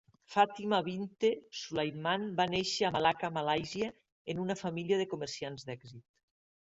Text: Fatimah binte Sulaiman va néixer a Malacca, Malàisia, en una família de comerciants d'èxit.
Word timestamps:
Fatimah 0.33 0.77
binte 0.85 1.29
Sulaiman 1.57 2.23
va 2.39 2.47
néixer 2.53 2.87
a 2.89 2.91
Malacca, 2.95 3.29
Malàisia, 3.35 3.89
en 4.35 4.41
una 4.45 4.57
família 4.63 4.99
de 5.03 5.07
comerciants 5.13 5.67
d'èxit. 5.69 6.03